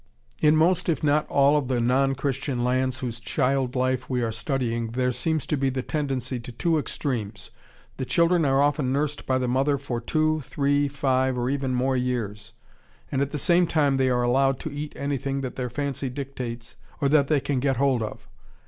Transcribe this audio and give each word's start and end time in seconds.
In 0.39 0.55
most 0.55 0.89
if 0.89 1.03
not 1.03 1.27
all 1.27 1.55
of 1.57 1.67
the 1.67 1.79
non 1.79 2.15
Christian 2.15 2.63
lands 2.63 3.01
whose 3.01 3.19
child 3.19 3.75
life 3.75 4.09
we 4.09 4.23
are 4.23 4.31
studying 4.31 4.87
there 4.93 5.11
seems 5.11 5.45
to 5.45 5.55
be 5.55 5.69
the 5.69 5.83
tendency 5.83 6.39
to 6.39 6.51
two 6.51 6.79
extremes. 6.79 7.51
The 7.97 8.05
children 8.05 8.43
are 8.43 8.63
often 8.63 8.91
nursed 8.91 9.27
by 9.27 9.37
the 9.37 9.47
mother 9.47 9.77
for 9.77 10.01
two, 10.01 10.41
three, 10.41 10.87
five, 10.87 11.37
or 11.37 11.51
even 11.51 11.75
more 11.75 11.95
years, 11.95 12.51
and 13.11 13.21
at 13.21 13.29
the 13.29 13.37
same 13.37 13.67
time 13.67 13.97
they 13.97 14.09
are 14.09 14.23
allowed 14.23 14.59
to 14.61 14.71
eat 14.73 14.93
anything 14.95 15.41
that 15.41 15.55
their 15.55 15.69
fancy 15.69 16.09
dictates 16.09 16.77
or 16.99 17.07
that 17.09 17.27
they 17.27 17.39
can 17.39 17.59
get 17.59 17.77
hold 17.77 18.01
of. 18.01 18.27